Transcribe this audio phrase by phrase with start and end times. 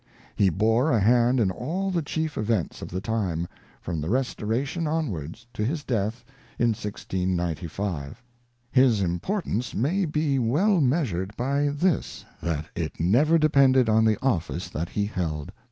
[0.35, 3.47] He bore a hand in all the chief events of the time,
[3.79, 6.25] from the Restoration onwards, to his deaths
[6.57, 8.23] in 1695.
[8.71, 14.69] His importance may be well measured by this^ that it never depended on the office
[14.69, 15.51] that he held.